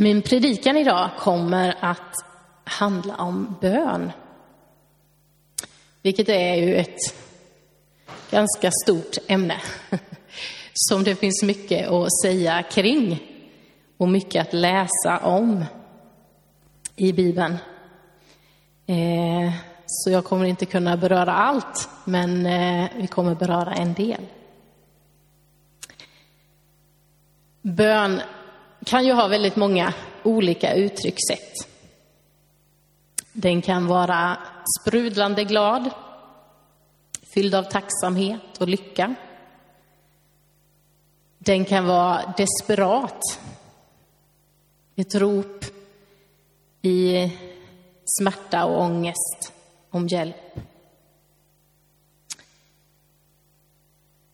[0.00, 2.14] Min predikan idag kommer att
[2.64, 4.12] handla om bön.
[6.02, 6.98] Vilket är ju ett
[8.30, 9.56] ganska stort ämne
[10.72, 13.22] som det finns mycket att säga kring
[13.96, 15.64] och mycket att läsa om
[16.96, 17.56] i Bibeln.
[18.86, 19.52] Eh,
[19.86, 24.26] så jag kommer inte kunna beröra allt, men eh, vi kommer beröra en del.
[27.62, 28.20] Bön
[28.88, 31.68] kan ju ha väldigt många olika uttryckssätt.
[33.32, 34.38] Den kan vara
[34.80, 35.90] sprudlande glad,
[37.34, 39.14] fylld av tacksamhet och lycka.
[41.38, 43.20] Den kan vara desperat,
[44.96, 45.64] ett rop
[46.82, 47.30] i
[48.18, 49.52] smärta och ångest
[49.90, 50.60] om hjälp.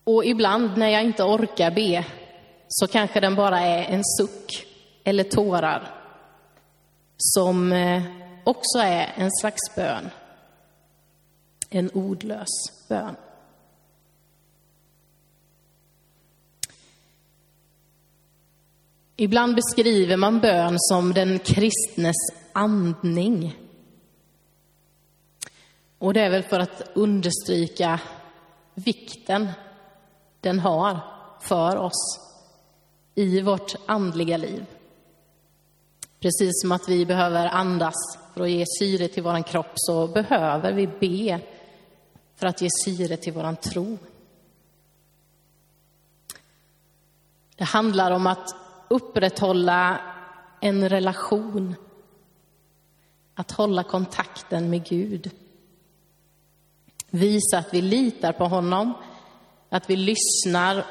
[0.05, 2.05] Och ibland när jag inte orkar be
[2.77, 4.66] så kanske den bara är en suck
[5.05, 5.95] eller tårar
[7.16, 8.02] som eh,
[8.45, 10.10] också är en slags bön.
[11.71, 12.49] En ordlös
[12.88, 13.16] bön.
[19.16, 22.16] Ibland beskriver man bön som den kristnes
[22.52, 23.56] andning.
[25.99, 28.01] Och det är väl för att understryka
[28.74, 29.49] vikten
[30.40, 31.01] den har
[31.40, 32.24] för oss
[33.15, 34.66] i vårt andliga liv.
[36.20, 37.95] Precis som att vi behöver andas
[38.34, 41.40] för att ge syre till vår kropp så behöver vi be
[42.37, 43.98] för att ge syre till vår tro.
[47.56, 48.54] Det handlar om att
[48.88, 50.01] upprätthålla
[50.60, 51.74] en relation,
[53.34, 55.30] att hålla kontakten med Gud.
[57.10, 58.93] Visa att vi litar på honom,
[59.68, 60.84] att vi lyssnar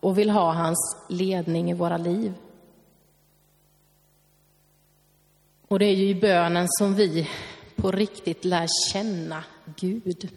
[0.00, 2.34] och vill ha hans ledning i våra liv.
[5.68, 7.28] Och det är ju i bönen som vi
[7.76, 9.44] på riktigt lär känna
[9.76, 10.28] Gud.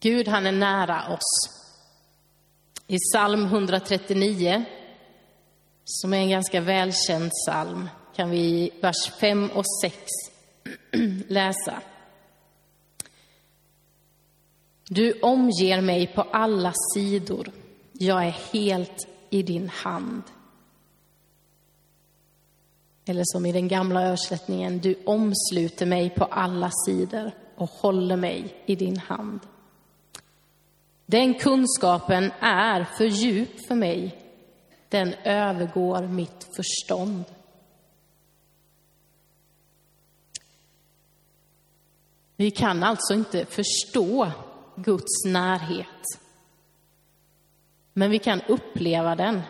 [0.00, 1.58] Gud, han är nära oss.
[2.86, 4.64] I psalm 139,
[5.84, 9.96] som är en ganska välkänd psalm, kan vi i vers 5 och 6
[11.28, 11.82] läsa.
[14.88, 17.50] Du omger mig på alla sidor.
[17.92, 20.22] Jag är helt i din hand.
[23.04, 28.54] Eller som i den gamla översättningen, du omsluter mig på alla sidor och håller mig
[28.66, 29.40] i din hand.
[31.06, 34.18] Den kunskapen är för djup för mig.
[34.88, 37.24] Den övergår mitt förstånd.
[42.36, 44.32] Vi kan alltså inte förstå
[44.82, 46.20] Guds närhet.
[47.92, 49.42] Men vi kan uppleva den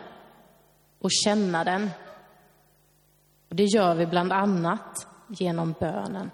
[0.99, 1.89] och känna den.
[3.49, 6.31] Och det gör vi bland annat genom bönen.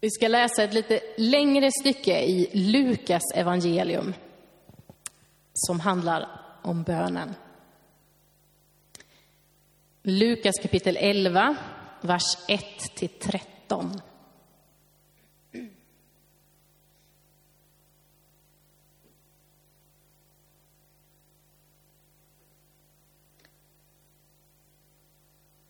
[0.00, 4.14] Vi ska läsa ett lite längre stycke i Lukas evangelium
[5.52, 6.28] som handlar
[6.62, 7.34] om bönen.
[10.02, 11.56] Lukas kapitel 11,
[12.06, 12.62] vers 1
[12.94, 14.00] till 13.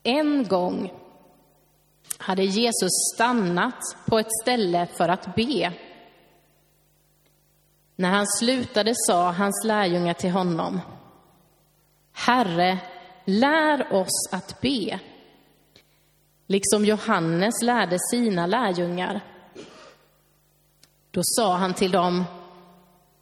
[0.03, 0.93] En gång
[2.19, 5.73] hade Jesus stannat på ett ställe för att be.
[7.97, 10.81] När han slutade sa hans lärjungar till honom,
[12.13, 12.79] Herre,
[13.25, 15.01] lär oss att be,
[16.47, 19.21] liksom Johannes lärde sina lärjungar.
[21.11, 22.25] Då sa han till dem,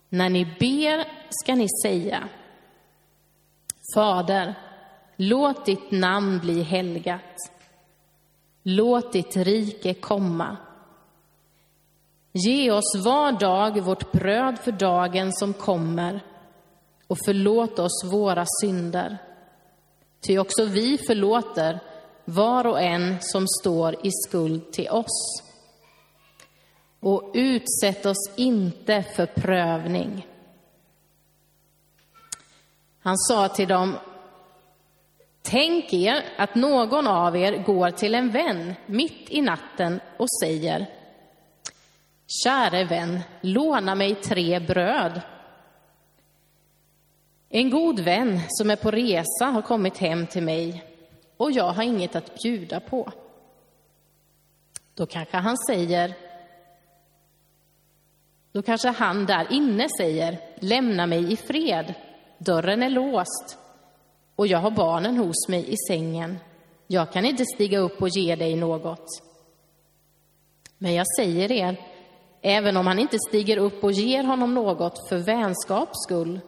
[0.08, 2.28] när ni ber ska ni säga,
[3.94, 4.54] Fader,
[5.16, 7.36] låt ditt namn bli helgat.
[8.62, 10.56] Låt ditt rike komma.
[12.32, 16.20] Ge oss var dag vårt bröd för dagen som kommer
[17.06, 19.18] och förlåt oss våra synder.
[20.26, 21.80] Ty också vi förlåter
[22.24, 25.42] var och en som står i skuld till oss.
[27.00, 30.26] Och utsätt oss inte för prövning.
[32.98, 33.96] Han sa till dem,
[35.42, 40.86] Tänk er att någon av er går till en vän mitt i natten och säger
[42.44, 45.20] Käre vän, låna mig tre bröd.
[47.48, 50.93] En god vän som är på resa har kommit hem till mig
[51.44, 53.12] och jag har inget att bjuda på.
[54.94, 56.14] Då kanske han säger
[58.52, 61.94] Då kanske han där inne säger, lämna mig i fred,
[62.38, 63.58] dörren är låst
[64.36, 66.38] och jag har barnen hos mig i sängen.
[66.86, 69.06] Jag kan inte stiga upp och ge dig något.
[70.78, 71.80] Men jag säger er,
[72.42, 76.40] även om han inte stiger upp och ger honom något för vänskaps skull,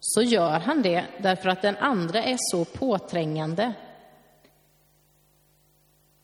[0.00, 3.72] så gör han det därför att den andra är så påträngande.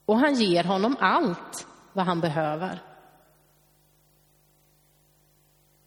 [0.08, 2.82] Och han ger honom allt vad han behöver.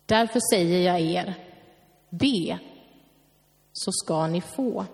[0.05, 1.35] Därför säger jag er,
[2.09, 2.59] be,
[3.73, 4.85] så ska ni få.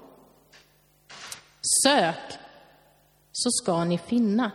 [1.84, 2.40] Sök,
[3.32, 4.52] så ska ni finna.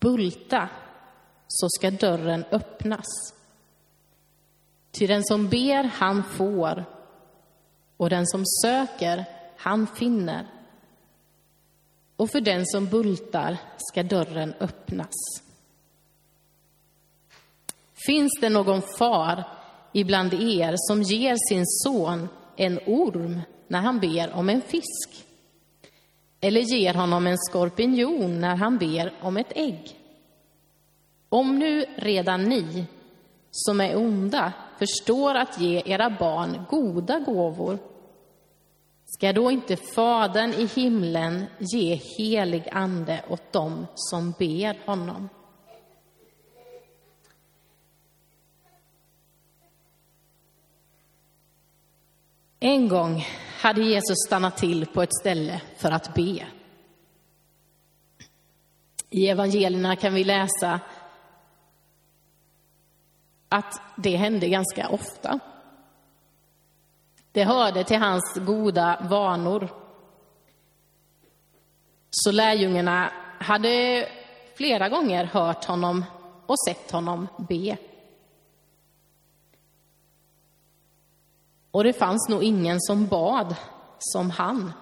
[0.00, 0.68] Bulta,
[1.48, 3.34] så ska dörren öppnas.
[4.90, 6.84] Ty den som ber, han får,
[7.96, 9.24] och den som söker,
[9.58, 10.57] han finner.
[12.18, 15.14] Och för den som bultar ska dörren öppnas.
[18.06, 19.44] Finns det någon far
[19.92, 25.26] ibland er som ger sin son en orm när han ber om en fisk?
[26.40, 29.96] Eller ger honom en skorpion när han ber om ett ägg?
[31.28, 32.84] Om nu redan ni,
[33.50, 37.78] som är onda, förstår att ge era barn goda gåvor,
[39.10, 45.28] ska då inte Fadern i himlen ge helig ande åt dem som ber honom?
[52.60, 53.24] En gång
[53.60, 56.46] hade Jesus stannat till på ett ställe för att be.
[59.10, 60.80] I evangelierna kan vi läsa
[63.48, 65.40] att det hände ganska ofta.
[67.32, 69.68] Det hörde till hans goda vanor.
[72.10, 74.08] Så lärjungarna hade
[74.54, 76.04] flera gånger hört honom
[76.46, 77.76] och sett honom be.
[81.70, 83.56] Och det fanns nog ingen som bad
[83.98, 84.72] som han.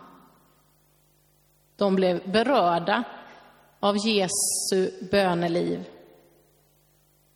[1.76, 3.04] De blev berörda
[3.80, 5.84] av Jesu böneliv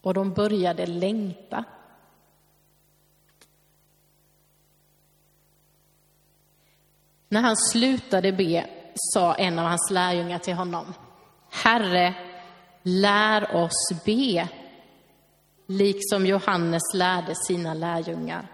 [0.01, 1.63] och de började längta.
[7.31, 10.93] När han slutade be sa en av hans lärjungar till honom,
[11.49, 12.13] Herre,
[12.83, 14.49] lär oss be,
[15.67, 18.47] liksom Johannes lärde sina lärjungar.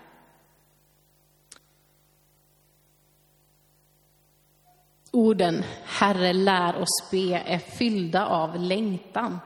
[5.11, 9.39] Orden Herre, lär oss be är fyllda av längtan.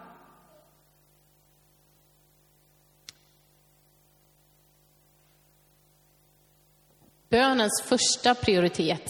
[7.31, 9.07] Bönens första prioritet,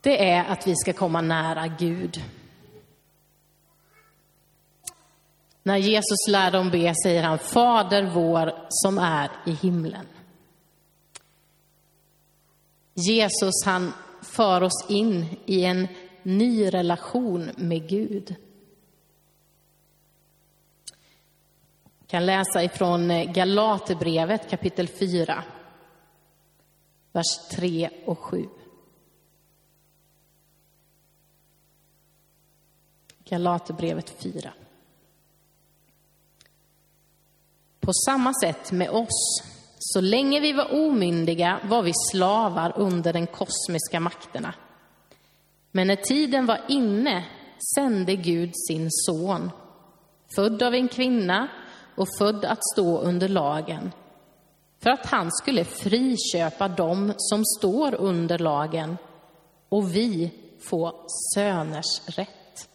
[0.00, 2.22] det är att vi ska komma nära Gud.
[5.62, 10.06] När Jesus lär dem be säger han Fader vår som är i himlen.
[12.94, 13.92] Jesus han
[14.22, 15.88] för oss in i en
[16.22, 18.34] ny relation med Gud.
[22.00, 25.44] Jag kan läsa ifrån Galaterbrevet kapitel 4,
[27.12, 28.48] vers 3 och 7.
[33.24, 34.52] Galaterbrevet 4.
[37.80, 39.42] På samma sätt med oss
[39.78, 44.54] så länge vi var omyndiga var vi slavar under den kosmiska makterna.
[45.72, 47.24] Men när tiden var inne
[47.74, 49.50] sände Gud sin son,
[50.34, 51.48] född av en kvinna
[51.96, 53.92] och född att stå under lagen,
[54.80, 58.96] för att han skulle friköpa dem som står under lagen
[59.68, 60.30] och vi
[60.60, 62.68] få söners rätt.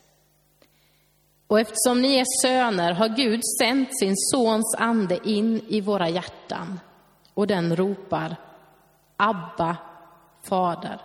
[1.47, 6.79] Och eftersom ni är söner har Gud sänt sin sons ande in i våra hjärtan
[7.33, 8.35] och den ropar
[9.17, 9.77] Abba,
[10.43, 11.01] Fader.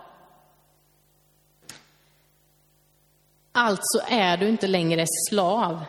[3.51, 5.85] Alltså är du inte längre slav,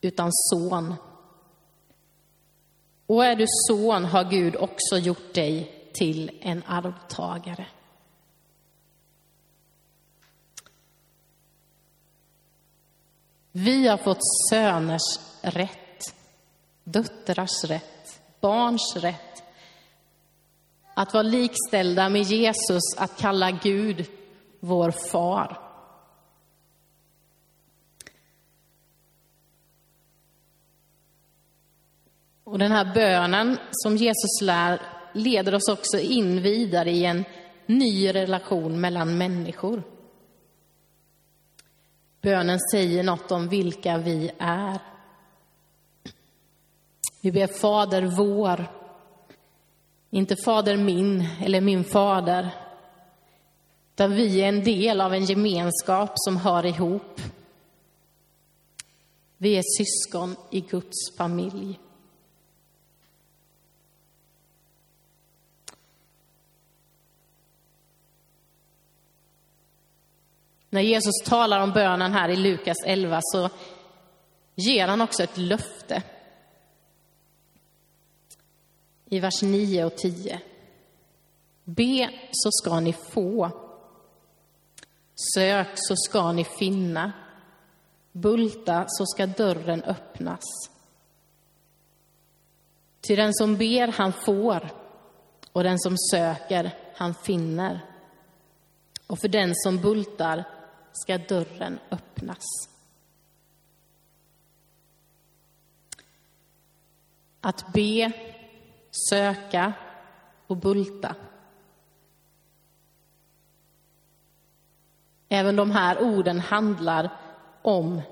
[0.00, 0.94] utan son.
[3.10, 7.66] Och är du son har Gud också gjort dig till en arvtagare.
[13.52, 16.14] Vi har fått söners rätt,
[16.84, 17.90] döttrars rätt
[18.40, 19.42] barns rätt.
[20.94, 24.06] Att vara likställda med Jesus, att kalla Gud
[24.60, 25.69] vår far.
[32.50, 34.80] Och den här bönen som Jesus lär
[35.12, 37.24] leder oss också in vidare i en
[37.66, 39.82] ny relation mellan människor.
[42.20, 44.78] Bönen säger något om vilka vi är.
[47.20, 48.66] Vi ber Fader vår.
[50.10, 52.50] Inte Fader min eller min fader.
[53.94, 57.20] Utan vi är en del av en gemenskap som hör ihop.
[59.36, 61.78] Vi är syskon i Guds familj.
[70.70, 73.50] När Jesus talar om bönen här i Lukas 11 så
[74.54, 76.02] ger han också ett löfte.
[79.04, 80.40] I vers 9 och 10.
[81.64, 83.50] Be så ska ni få.
[85.34, 87.12] Sök så ska ni finna.
[88.12, 90.44] Bulta så ska dörren öppnas.
[93.00, 94.70] Till den som ber han får
[95.52, 97.80] och den som söker han finner.
[99.06, 100.44] Och för den som bultar
[100.92, 102.44] ska dörren öppnas.
[107.40, 108.12] Att be,
[109.08, 109.72] söka
[110.46, 111.16] och bulta.
[115.28, 117.10] Även de här orden handlar
[117.62, 118.02] om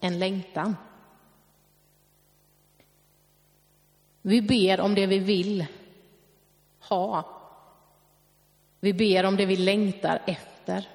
[0.00, 0.76] en längtan.
[4.22, 5.66] Vi ber om det vi vill
[6.80, 7.24] ha.
[8.80, 10.88] Vi ber om det vi längtar efter.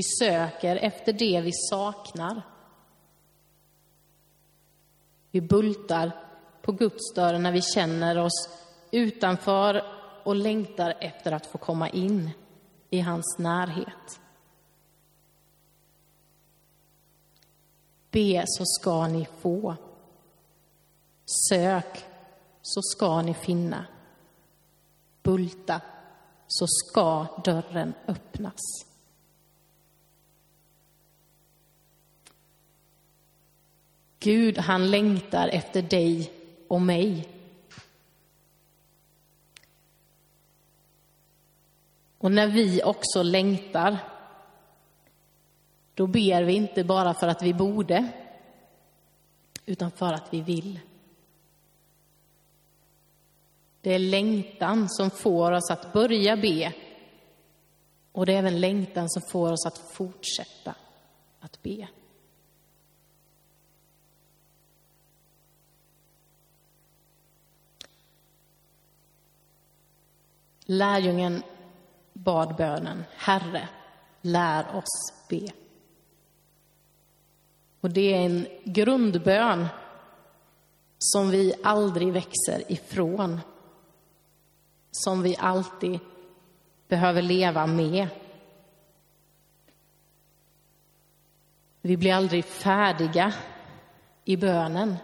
[0.00, 2.42] Vi söker efter det vi saknar.
[5.30, 6.12] Vi bultar
[6.62, 8.48] på Guds dörr när vi känner oss
[8.90, 9.82] utanför
[10.24, 12.30] och längtar efter att få komma in
[12.90, 14.20] i hans närhet.
[18.10, 19.76] Be så ska ni få.
[21.48, 22.04] Sök
[22.62, 23.86] så ska ni finna.
[25.22, 25.80] Bulta
[26.46, 28.89] så ska dörren öppnas.
[34.20, 36.32] Gud, han längtar efter dig
[36.68, 37.28] och mig.
[42.18, 43.98] Och när vi också längtar,
[45.94, 48.08] då ber vi inte bara för att vi borde,
[49.66, 50.80] utan för att vi vill.
[53.80, 56.72] Det är längtan som får oss att börja be
[58.12, 60.74] och det är även längtan som får oss att fortsätta
[61.40, 61.88] att be.
[70.72, 71.42] Lärjungen
[72.12, 73.68] bad bönen, Herre,
[74.20, 75.52] lär oss be.
[77.80, 79.66] Och det är en grundbön
[80.98, 83.40] som vi aldrig växer ifrån.
[84.90, 85.98] Som vi alltid
[86.88, 88.08] behöver leva med.
[91.80, 93.34] Vi blir aldrig färdiga
[94.24, 94.96] i bönen.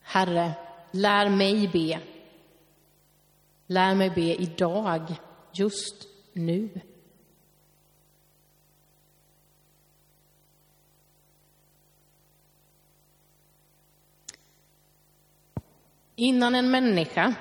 [0.00, 0.52] Herre,
[0.90, 2.11] lär mig be.
[3.66, 5.14] Lär mig be idag,
[5.52, 6.68] just nu.
[16.16, 17.34] Innan en människa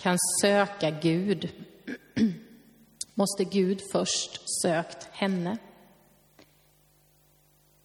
[0.00, 1.48] kan söka Gud
[3.14, 5.58] måste Gud först sökt henne.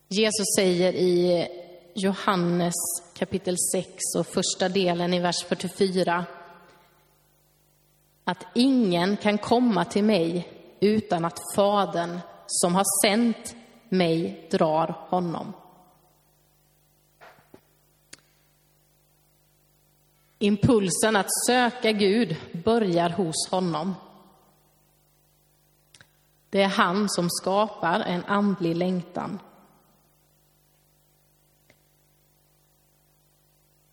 [0.07, 1.47] Jesus säger i
[1.95, 2.73] Johannes
[3.13, 6.25] kapitel 6 och första delen i vers 44
[8.23, 10.47] att ingen kan komma till mig
[10.79, 13.55] utan att Fadern som har sänt
[13.89, 15.53] mig drar honom.
[20.39, 23.95] Impulsen att söka Gud börjar hos honom.
[26.49, 29.39] Det är han som skapar en andlig längtan.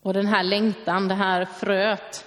[0.01, 2.25] Och den här längtan, det här fröet,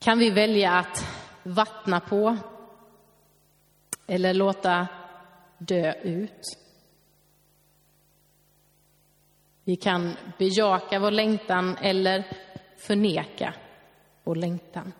[0.00, 1.06] kan vi välja att
[1.42, 2.36] vattna på
[4.06, 4.88] eller låta
[5.58, 6.58] dö ut.
[9.64, 12.24] Vi kan bejaka vår längtan eller
[12.76, 13.54] förneka
[14.24, 14.92] vår längtan.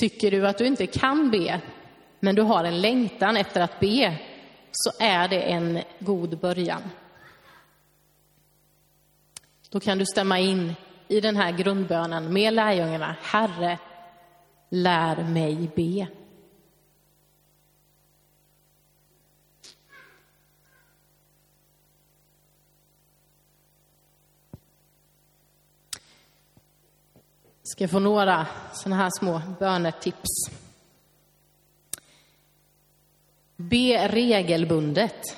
[0.00, 1.60] Tycker du att du inte kan be,
[2.20, 4.18] men du har en längtan efter att be,
[4.72, 6.82] så är det en god början.
[9.74, 10.74] Då kan du stämma in
[11.08, 13.16] i den här grundbönen med lärjungarna.
[13.22, 13.78] Herre,
[14.70, 16.06] lär mig be.
[27.62, 30.50] ska få några sådana här små bönetips.
[33.56, 35.36] Be regelbundet.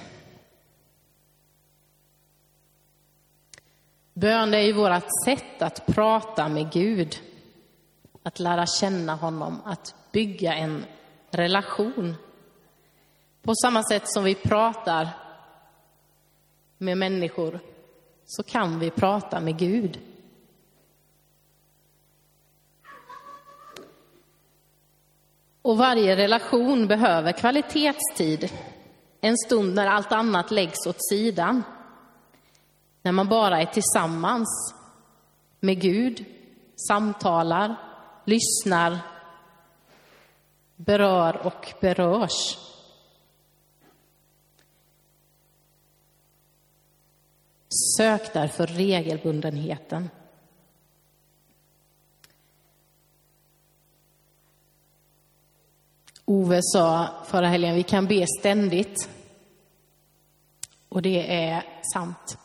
[4.19, 7.21] Bön är ju vårt sätt att prata med Gud,
[8.23, 10.85] att lära känna honom, att bygga en
[11.31, 12.15] relation.
[13.43, 15.09] På samma sätt som vi pratar
[16.79, 17.61] med människor
[18.27, 20.01] så kan vi prata med Gud.
[25.63, 28.53] Och varje relation behöver kvalitetstid.
[29.21, 31.63] En stund när allt annat läggs åt sidan.
[33.07, 34.75] När man bara är tillsammans
[35.61, 36.25] med Gud,
[36.89, 37.77] samtalar,
[38.25, 38.99] lyssnar,
[40.77, 42.59] berör och berörs.
[47.97, 50.11] Sök därför regelbundenheten.
[56.25, 59.09] Ove sa förra helgen, vi kan be ständigt.
[60.89, 62.39] Och det är sant.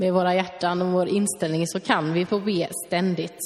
[0.00, 3.38] Med våra hjärtan och vår inställning så kan vi få be ständigt.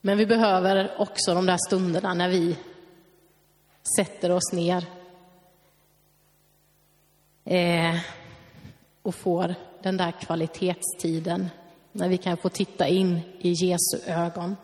[0.00, 2.56] Men vi behöver också de där stunderna när vi
[3.96, 4.84] sätter oss ner
[7.44, 8.00] eh,
[9.02, 11.50] och får den där kvalitetstiden
[11.92, 14.56] när vi kan få titta in i Jesu ögon.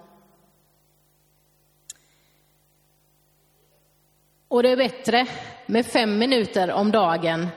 [4.49, 5.27] Och det är bättre
[5.67, 7.49] med fem minuter om dagen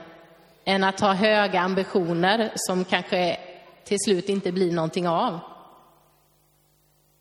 [0.64, 3.38] än att ha höga ambitioner som kanske
[3.84, 5.38] till slut inte blir någonting av.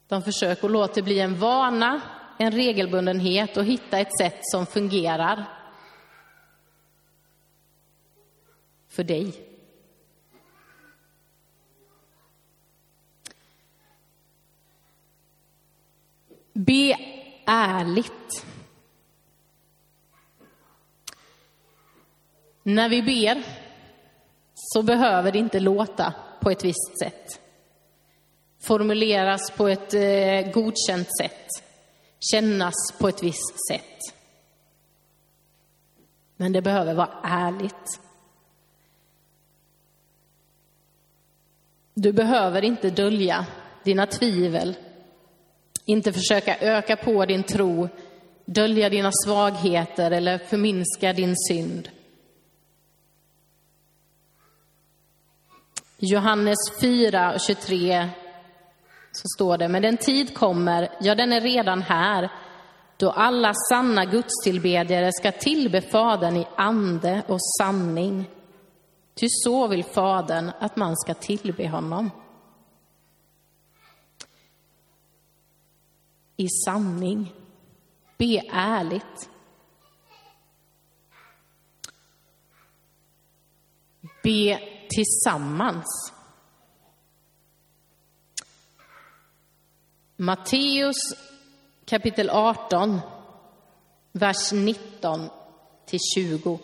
[0.07, 2.01] De försöker att låta det bli en vana,
[2.37, 5.45] en regelbundenhet och hitta ett sätt som fungerar
[8.87, 9.33] för dig.
[16.53, 16.95] Be
[17.45, 18.45] ärligt.
[22.75, 23.43] När vi ber
[24.53, 27.39] så behöver det inte låta på ett visst sätt.
[28.61, 31.47] Formuleras på ett eh, godkänt sätt.
[32.19, 34.15] Kännas på ett visst sätt.
[36.37, 38.01] Men det behöver vara ärligt.
[41.93, 43.45] Du behöver inte dölja
[43.83, 44.75] dina tvivel,
[45.85, 47.89] inte försöka öka på din tro,
[48.45, 51.89] dölja dina svagheter eller förminska din synd.
[56.01, 58.09] Johannes 4 23
[59.11, 62.31] så står det, men den tid kommer, ja den är redan här,
[62.97, 68.29] då alla sanna gudstillbedjare ska tillbe Fadern i ande och sanning.
[69.19, 72.11] Ty så vill Fadern att man ska tillbe honom.
[76.37, 77.33] I sanning.
[78.17, 79.29] Be ärligt.
[84.23, 84.59] Be
[84.89, 86.13] tillsammans.
[90.15, 90.97] Matteus
[91.85, 93.01] kapitel 18,
[94.11, 95.29] vers 19
[95.85, 96.59] till 20.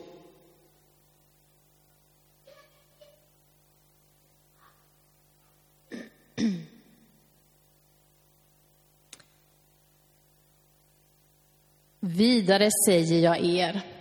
[12.00, 13.95] Vidare säger jag er,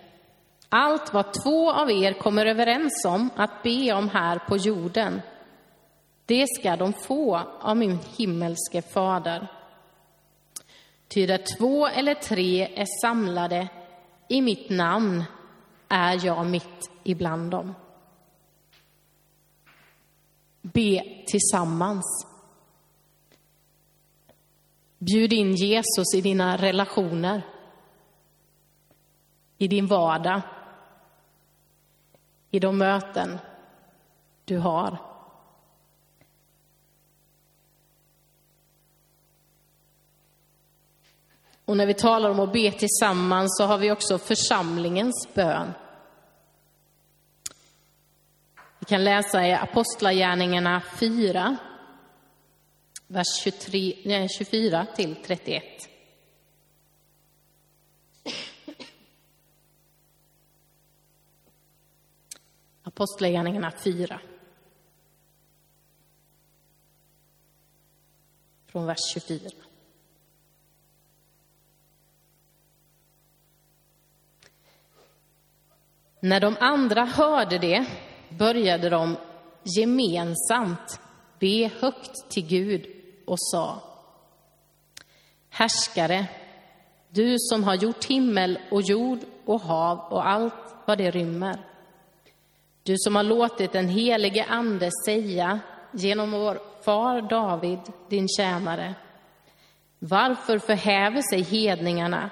[0.74, 5.20] allt vad två av er kommer överens om att be om här på jorden,
[6.26, 9.48] det ska de få av min himmelske fader.
[11.08, 13.68] Ty där två eller tre är samlade
[14.28, 15.24] i mitt namn
[15.88, 17.74] är jag mitt ibland dem.
[20.62, 22.26] Be tillsammans.
[24.98, 27.42] Bjud in Jesus i dina relationer,
[29.58, 30.40] i din vardag,
[32.54, 33.38] i de möten
[34.44, 34.98] du har.
[41.64, 45.72] Och när vi talar om att be tillsammans så har vi också församlingens bön.
[48.78, 51.56] Vi kan läsa i Apostlagärningarna 4,
[53.06, 55.64] vers 23, nej, 24 till 31.
[62.94, 64.20] Apostlagärningarna 4.
[68.66, 69.50] Från vers 24.
[76.20, 77.87] När de andra hörde det
[78.38, 79.16] började de
[79.62, 81.00] gemensamt
[81.38, 82.87] be högt till Gud
[83.26, 83.83] och sa
[85.48, 86.26] Härskare,
[87.09, 91.73] Du som har gjort himmel och jord och hav och allt vad det rymmer.
[92.84, 95.60] Du som har låtit den helige Ande säga
[95.92, 98.94] genom vår far David, din tjänare.
[99.98, 102.30] Varför förhäver sig hedningarna?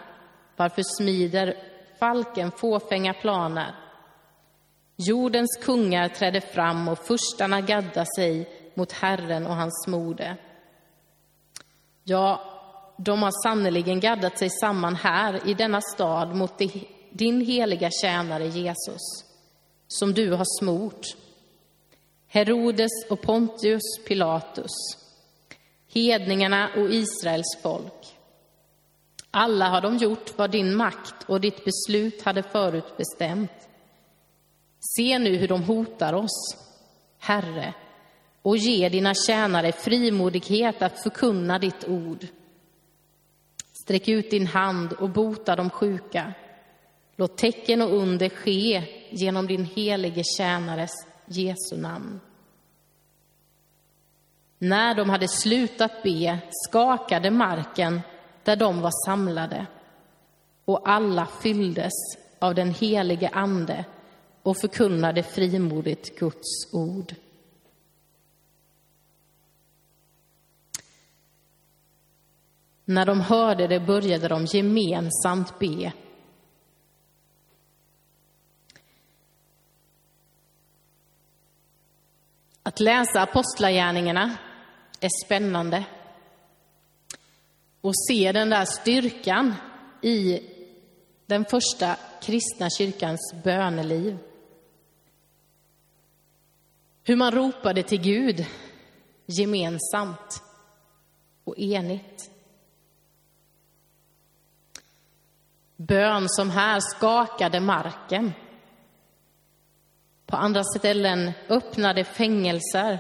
[0.57, 1.57] Varför smider
[2.01, 3.75] falken fåfänga planer?
[4.97, 10.37] Jordens kungar trädde fram och furstarna gaddar sig mot Herren och hans mode.
[12.05, 12.41] Ja,
[12.97, 16.61] de har sannerligen gaddat sig samman här i denna stad mot
[17.11, 19.32] din heliga tjänare Jesus,
[19.99, 21.07] som du har smort.
[22.27, 24.73] Herodes och Pontius Pilatus,
[25.93, 28.17] hedningarna och Israels folk.
[29.31, 33.69] Alla har de gjort vad din makt och ditt beslut hade förutbestämt.
[34.97, 36.57] Se nu hur de hotar oss,
[37.19, 37.75] Herre,
[38.43, 42.27] och ge dina tjänare frimodighet att förkunna ditt ord.
[43.85, 46.33] Sträck ut din hand och bota de sjuka.
[47.17, 50.91] Låt tecken och under ske genom din helige tjänares
[51.27, 52.21] Jesu namn.
[54.59, 58.01] När de hade slutat be skakade marken
[58.45, 59.67] där de var samlade
[60.65, 61.93] och alla fylldes
[62.39, 63.85] av den helige Ande
[64.43, 67.15] och förkunnade frimodigt Guds ord.
[72.85, 75.93] När de hörde det började de gemensamt be.
[82.73, 84.39] Att läsa Apostlagärningarna
[85.01, 85.85] är spännande.
[87.81, 89.55] Och se den där styrkan
[90.03, 90.43] i
[91.27, 94.19] den första kristna kyrkans böneliv.
[97.03, 98.47] Hur man ropade till Gud
[99.27, 100.43] gemensamt
[101.45, 102.31] och enigt.
[105.77, 108.33] Bön som här skakade marken.
[110.33, 112.99] På andra ställen öppnade fängelser,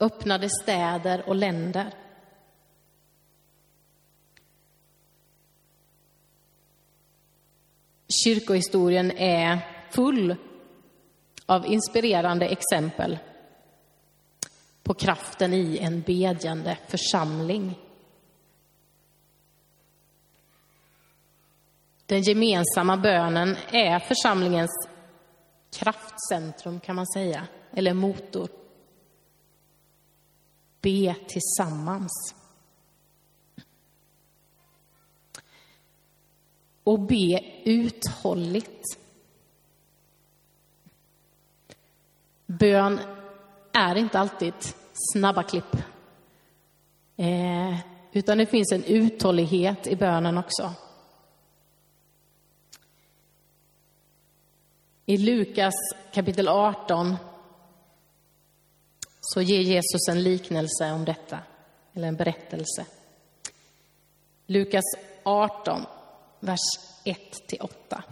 [0.00, 1.94] öppnade städer och länder.
[8.24, 9.58] Kyrkohistorien är
[9.90, 10.36] full
[11.46, 13.18] av inspirerande exempel
[14.82, 17.78] på kraften i en bedjande församling.
[22.06, 24.88] Den gemensamma bönen är församlingens
[25.70, 28.48] kraftcentrum kan man säga, eller motor.
[30.80, 32.34] Be tillsammans.
[36.84, 38.98] Och be uthålligt.
[42.46, 43.00] Bön
[43.72, 44.54] är inte alltid
[45.12, 45.76] snabba klipp.
[47.16, 47.78] Eh,
[48.12, 50.74] utan det finns en uthållighet i bönen också.
[55.10, 55.74] I Lukas
[56.12, 57.16] kapitel 18
[59.20, 61.38] så ger Jesus en liknelse om detta,
[61.92, 62.86] eller en berättelse.
[64.46, 64.84] Lukas
[65.22, 65.86] 18,
[66.40, 66.58] vers
[67.04, 68.02] 1-8.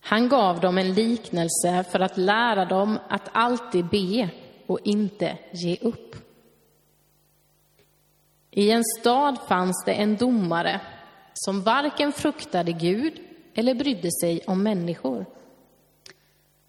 [0.00, 4.30] Han gav dem en liknelse för att lära dem att alltid be
[4.66, 6.25] och inte ge upp.
[8.58, 10.80] I en stad fanns det en domare
[11.34, 13.20] som varken fruktade Gud
[13.54, 15.26] eller brydde sig om människor.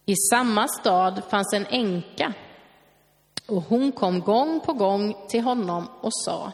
[0.06, 2.34] I samma stad fanns en änka
[3.48, 6.52] och hon kom gång på gång till honom och sa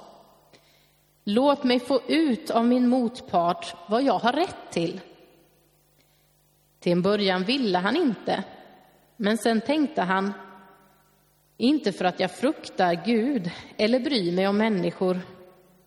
[1.24, 5.02] Låt mig få ut av min motpart vad jag har rätt till.
[6.80, 8.44] Till en början ville han inte,
[9.16, 10.34] men sen tänkte han
[11.58, 15.22] inte för att jag fruktar Gud eller bryr mig om människor.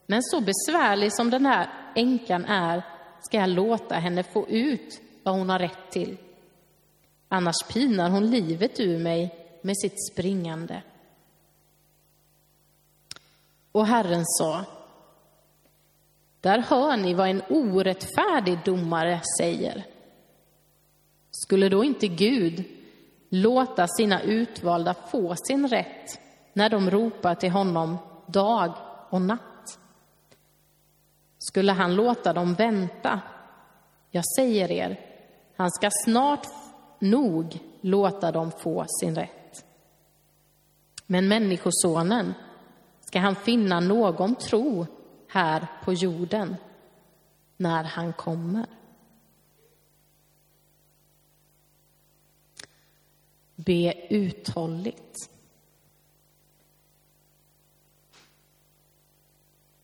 [0.07, 2.83] Men så besvärlig som den här änkan är
[3.21, 6.17] ska jag låta henne få ut vad hon har rätt till.
[7.29, 10.83] Annars pinar hon livet ur mig med sitt springande.
[13.73, 14.65] Och Herren sa,
[16.41, 19.87] där hör ni vad en orättfärdig domare säger.
[21.31, 22.65] Skulle då inte Gud
[23.43, 26.21] låta sina utvalda få sin rätt
[26.53, 28.73] när de ropar till honom dag
[29.11, 29.79] och natt.
[31.39, 33.21] Skulle han låta dem vänta?
[34.11, 35.01] Jag säger er,
[35.57, 36.47] han ska snart
[36.99, 39.65] nog låta dem få sin rätt.
[41.07, 42.35] Men Människosonen,
[43.01, 44.87] ska han finna någon tro
[45.29, 46.57] här på jorden
[47.57, 48.67] när han kommer?
[53.57, 55.31] Be uthålligt.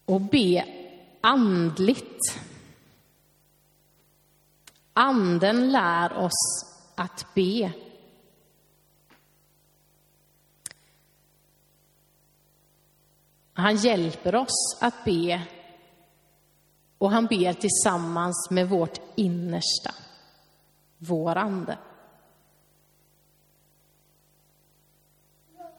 [0.04, 0.64] Och be
[1.20, 2.40] andligt.
[4.92, 7.72] Anden lär oss att be.
[13.52, 15.42] Han hjälper oss att be
[16.98, 19.94] och han ber tillsammans med vårt innersta,
[20.98, 21.78] vår ande.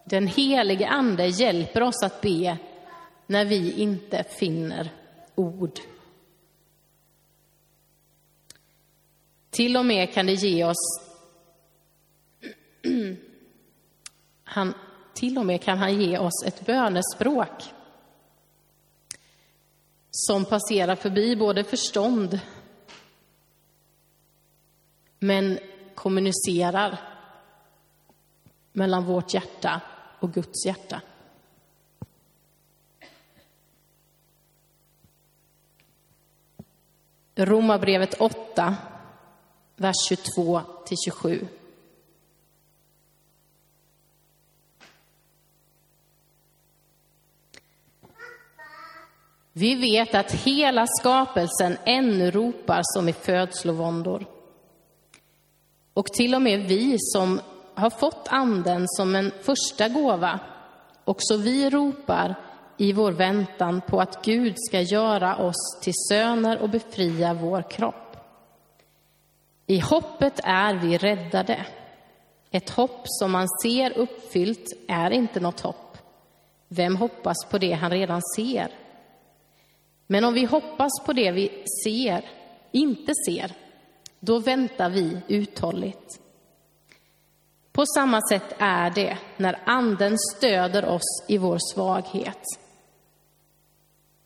[0.04, 2.58] Den helige Ande hjälper oss att be
[3.28, 4.92] när vi inte finner
[5.36, 5.80] ord.
[9.50, 11.02] Till och med kan det ge oss...
[14.44, 14.74] Han,
[15.14, 17.64] till och med kan han ge oss ett bönespråk
[20.12, 22.40] som passerar förbi både förstånd
[25.20, 25.60] men
[25.96, 27.00] kommunicerar
[28.72, 29.82] mellan vårt hjärta
[30.24, 31.02] och Guds hjärta.
[37.36, 38.76] Romarbrevet 8,
[39.76, 41.48] vers 22 till 27.
[49.54, 54.26] Vi vet att hela skapelsen ännu ropar som i födslovåndor.
[55.94, 57.42] Och till och med vi som
[57.76, 60.40] har fått anden som en första gåva,
[61.06, 62.36] också vi ropar
[62.78, 68.18] i vår väntan på att Gud ska göra oss till söner och befria vår kropp.
[69.68, 71.66] I hoppet är vi räddade.
[72.52, 75.98] Ett hopp som man ser uppfyllt är inte något hopp.
[76.68, 78.72] Vem hoppas på det han redan ser?
[80.08, 82.26] Men om vi hoppas på det vi ser,
[82.72, 83.52] inte ser,
[84.20, 86.20] då väntar vi uthålligt.
[87.74, 92.44] På samma sätt är det när Anden stöder oss i vår svaghet.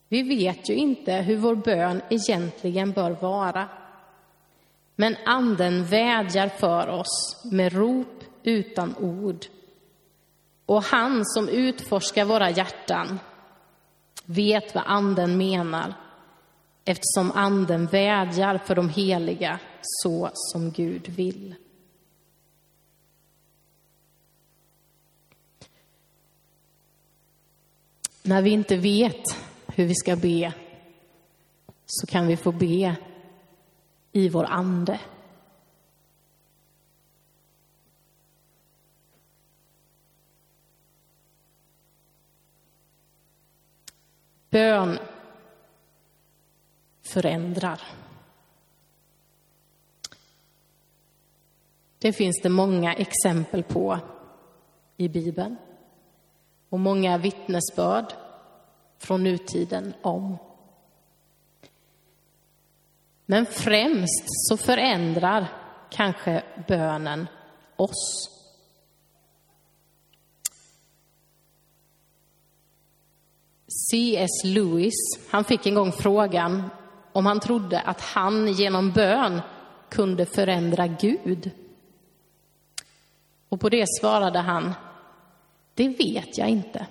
[0.09, 3.69] Vi vet ju inte hur vår bön egentligen bör vara.
[4.95, 9.45] Men Anden vädjar för oss med rop utan ord.
[10.65, 13.19] Och han som utforskar våra hjärtan
[14.25, 15.93] vet vad Anden menar
[16.85, 21.55] eftersom Anden vädjar för de heliga så som Gud vill.
[28.27, 29.23] När vi inte vet
[29.67, 30.53] hur vi ska be
[31.85, 32.95] så kan vi få be
[34.11, 34.99] i vår ande.
[44.49, 44.99] Bön
[47.01, 47.81] förändrar.
[51.99, 53.99] Det finns det många exempel på
[54.97, 55.57] i Bibeln
[56.69, 58.13] och många vittnesbörd
[58.99, 60.37] från nutiden om.
[63.25, 65.47] Men främst så förändrar
[65.89, 67.27] kanske bönen
[67.75, 68.29] oss.
[73.91, 74.43] C.S.
[74.43, 74.93] Lewis,
[75.29, 76.69] han fick en gång frågan
[77.13, 79.41] om han trodde att han genom bön
[79.89, 81.51] kunde förändra Gud.
[83.49, 84.73] Och på det svarade han,
[85.77, 86.87] det vet jag inte.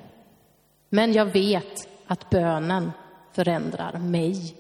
[0.89, 2.93] Men jag vet att bönen
[3.33, 4.57] förändrar mig.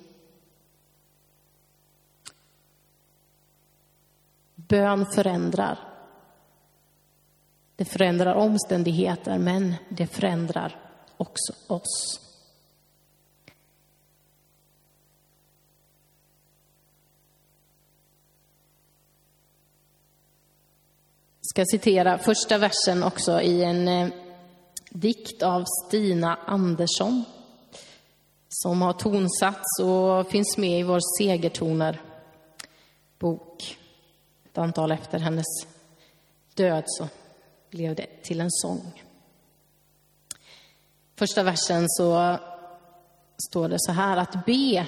[4.54, 5.78] Bön förändrar.
[7.76, 10.80] Det förändrar omständigheter, men det förändrar
[11.16, 12.25] också oss.
[21.56, 24.08] Ska citera första versen också i en eh,
[24.90, 27.24] dikt av Stina Andersson
[28.48, 32.00] som har tonsatts och finns med i vår Segertoner
[33.18, 33.78] bok.
[34.44, 35.46] Ett antal efter hennes
[36.54, 37.08] död så
[37.70, 39.02] blev det till en sång.
[41.14, 42.38] Första versen så
[43.48, 44.86] står det så här att be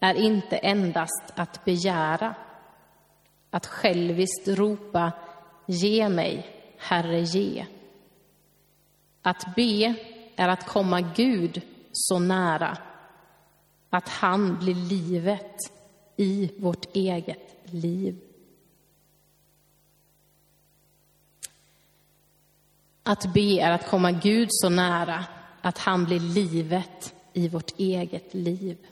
[0.00, 2.34] är inte endast att begära,
[3.50, 5.12] att själviskt ropa
[5.66, 7.66] ge mig, Herre ge.
[9.22, 9.94] Att be
[10.36, 12.78] är att komma Gud så nära
[13.90, 15.72] att han blir livet
[16.16, 18.20] i vårt eget liv.
[23.02, 25.24] Att be är att komma Gud så nära
[25.60, 28.86] att han blir livet i vårt eget liv.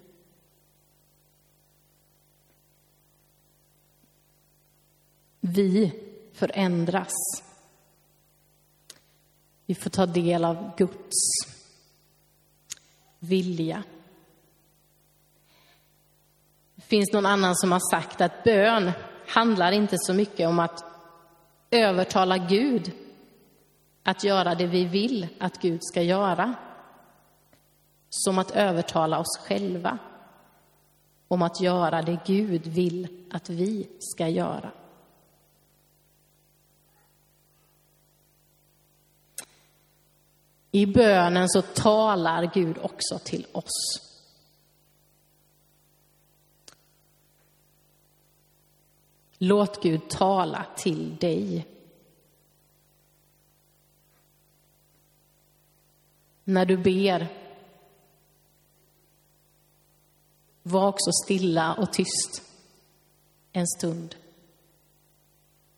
[5.41, 6.04] Vi
[6.35, 7.13] förändras
[9.67, 11.15] Vi får ta del av Guds
[13.19, 13.83] vilja.
[16.75, 18.93] Det finns någon annan som har sagt att bön
[19.27, 20.85] handlar inte så mycket om att
[21.71, 22.93] övertala Gud
[24.03, 26.55] att göra det vi vill att Gud ska göra,
[28.11, 29.99] som att övertala oss själva
[31.29, 34.71] om att göra det Gud vill att vi ska göra.
[40.75, 44.01] I bönen så talar Gud också till oss.
[49.39, 51.67] Låt Gud tala till dig.
[56.45, 57.29] När du ber,
[60.63, 62.43] var också stilla och tyst
[63.53, 64.17] en stund.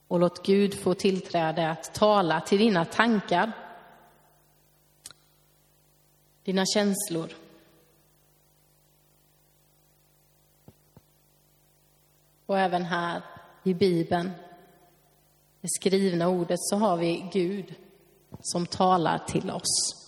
[0.08, 3.65] Och låt Gud få tillträde att tala till dina tankar,
[6.46, 7.32] dina känslor.
[12.46, 13.22] Och även här
[13.62, 14.30] i Bibeln,
[15.60, 17.74] det skrivna ordet, så har vi Gud
[18.40, 20.02] som talar till oss.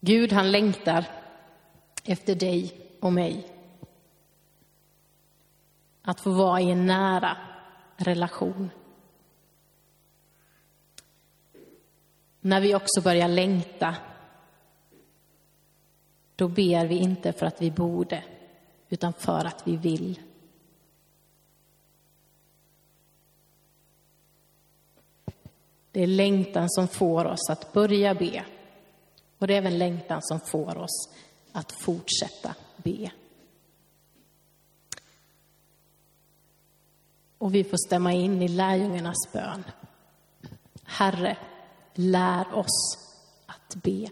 [0.00, 1.04] Gud, han längtar
[2.04, 3.52] efter dig och mig.
[6.02, 7.36] Att få vara i en nära
[7.96, 8.70] relation.
[12.46, 13.96] När vi också börjar längta
[16.36, 18.24] då ber vi inte för att vi borde,
[18.88, 20.20] utan för att vi vill.
[25.90, 28.44] Det är längtan som får oss att börja be.
[29.38, 31.14] Och det är även längtan som får oss
[31.52, 33.10] att fortsätta be.
[37.38, 39.64] Och vi får stämma in i lärjungarnas bön.
[40.84, 41.36] Herre,
[41.98, 42.98] lär oss
[43.46, 44.08] att be.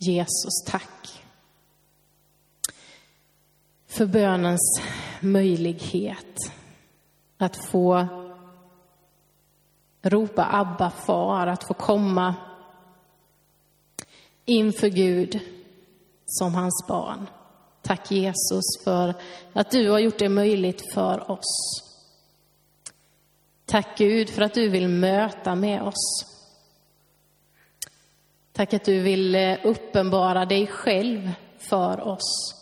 [0.00, 1.24] Jesus, tack
[3.86, 4.80] för bönens
[5.20, 6.52] möjlighet
[7.38, 8.08] att få
[10.10, 12.34] ropa Abba, far, att få komma
[14.44, 15.40] inför Gud
[16.26, 17.26] som hans barn.
[17.82, 19.14] Tack Jesus för
[19.52, 21.82] att du har gjort det möjligt för oss.
[23.66, 26.26] Tack Gud för att du vill möta med oss.
[28.52, 32.54] Tack att du vill eh, uppenbara dig själv för oss.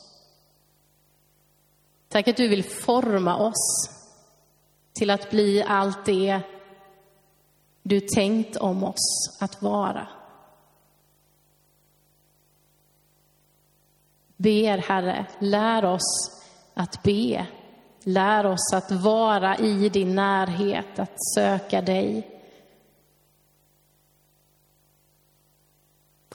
[2.09, 3.91] Tack att du vill forma oss
[4.93, 6.41] till att bli allt det
[7.89, 10.09] du tänkt om oss att vara.
[14.37, 16.43] Ber, Herre, lär oss
[16.75, 17.47] att be.
[18.05, 22.41] Lär oss att vara i din närhet, att söka dig.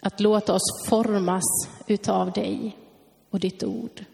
[0.02, 1.44] Att låta oss formas
[1.88, 2.78] utav dig
[3.30, 4.06] och ditt ord.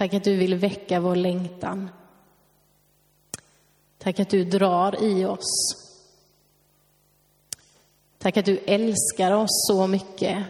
[0.00, 1.90] Tack att du vill väcka vår längtan.
[3.98, 5.76] Tack att du drar i oss.
[8.18, 10.46] Tack att du älskar oss så mycket.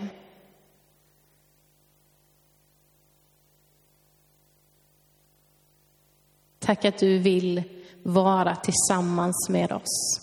[6.59, 7.63] Tack att du vill
[8.03, 10.20] vara tillsammans med oss.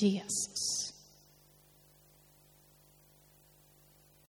[0.00, 0.77] Jesus.